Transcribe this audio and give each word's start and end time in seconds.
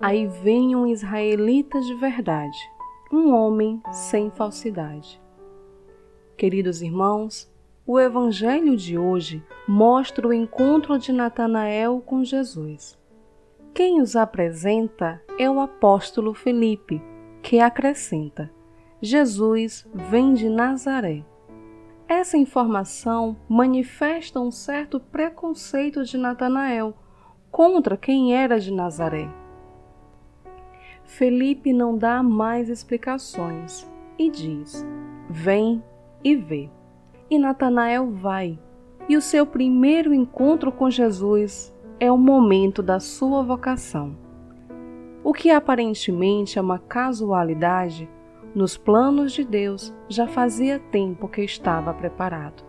aí 0.00 0.26
vem 0.26 0.76
um 0.76 0.86
israelita 0.86 1.80
de 1.80 1.94
verdade, 1.94 2.58
um 3.12 3.32
homem 3.34 3.80
sem 3.92 4.30
falsidade. 4.30 5.20
Queridos 6.36 6.82
irmãos, 6.82 7.50
o 7.86 7.98
evangelho 7.98 8.76
de 8.76 8.98
hoje 8.98 9.42
mostra 9.66 10.26
o 10.26 10.32
encontro 10.32 10.98
de 10.98 11.12
Natanael 11.12 12.02
com 12.04 12.24
Jesus. 12.24 12.98
Quem 13.72 14.00
os 14.00 14.16
apresenta 14.16 15.22
é 15.38 15.48
o 15.48 15.60
apóstolo 15.60 16.34
Felipe, 16.34 17.00
que 17.42 17.60
acrescenta: 17.60 18.50
Jesus 19.00 19.86
vem 19.94 20.34
de 20.34 20.48
Nazaré. 20.48 21.24
Essa 22.08 22.36
informação 22.36 23.36
manifesta 23.48 24.40
um 24.40 24.50
certo 24.50 25.00
preconceito 25.00 26.04
de 26.04 26.16
Natanael 26.16 26.94
contra 27.50 27.96
quem 27.96 28.34
era 28.34 28.60
de 28.60 28.72
Nazaré. 28.72 29.45
Felipe 31.06 31.72
não 31.72 31.96
dá 31.96 32.22
mais 32.22 32.68
explicações 32.68 33.88
e 34.18 34.30
diz: 34.30 34.84
Vem 35.30 35.82
e 36.22 36.34
vê. 36.34 36.68
E 37.30 37.38
Natanael 37.38 38.10
vai. 38.10 38.58
E 39.08 39.16
o 39.16 39.22
seu 39.22 39.46
primeiro 39.46 40.12
encontro 40.12 40.72
com 40.72 40.90
Jesus 40.90 41.72
é 42.00 42.10
o 42.10 42.18
momento 42.18 42.82
da 42.82 42.98
sua 42.98 43.42
vocação. 43.42 44.16
O 45.22 45.32
que 45.32 45.50
aparentemente 45.50 46.58
é 46.58 46.62
uma 46.62 46.78
casualidade, 46.78 48.08
nos 48.54 48.76
planos 48.76 49.32
de 49.32 49.44
Deus 49.44 49.94
já 50.08 50.26
fazia 50.26 50.78
tempo 50.78 51.28
que 51.28 51.42
estava 51.42 51.94
preparado. 51.94 52.64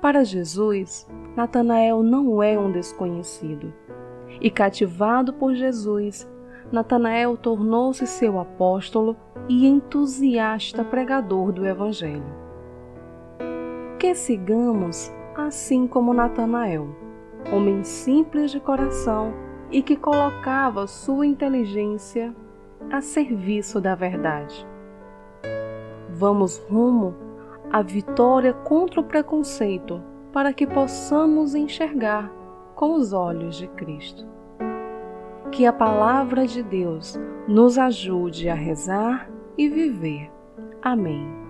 Para 0.00 0.24
Jesus, 0.24 1.08
Natanael 1.34 2.02
não 2.02 2.42
é 2.42 2.58
um 2.58 2.70
desconhecido. 2.70 3.72
E 4.40 4.50
cativado 4.50 5.32
por 5.32 5.54
Jesus, 5.54 6.28
Natanael 6.72 7.36
tornou-se 7.36 8.06
seu 8.06 8.40
apóstolo 8.40 9.16
e 9.48 9.66
entusiasta 9.66 10.84
pregador 10.84 11.52
do 11.52 11.64
Evangelho. 11.64 12.24
Que 13.98 14.14
sigamos 14.14 15.12
assim 15.36 15.86
como 15.86 16.12
Natanael, 16.12 16.88
homem 17.52 17.84
simples 17.84 18.50
de 18.50 18.58
coração 18.58 19.32
e 19.70 19.80
que 19.80 19.96
colocava 19.96 20.88
sua 20.88 21.24
inteligência 21.24 22.34
a 22.90 23.00
serviço 23.00 23.80
da 23.80 23.94
verdade. 23.94 24.66
Vamos 26.10 26.58
rumo 26.68 27.14
à 27.70 27.80
vitória 27.80 28.52
contra 28.52 29.00
o 29.00 29.04
preconceito 29.04 30.02
para 30.32 30.52
que 30.52 30.66
possamos 30.66 31.54
enxergar 31.54 32.32
com 32.74 32.94
os 32.94 33.12
olhos 33.12 33.56
de 33.56 33.68
Cristo. 33.68 34.26
Que 35.52 35.64
a 35.64 35.72
palavra 35.72 36.46
de 36.46 36.62
Deus 36.62 37.18
nos 37.48 37.78
ajude 37.78 38.48
a 38.48 38.54
rezar 38.54 39.30
e 39.56 39.68
viver. 39.68 40.30
Amém. 40.82 41.45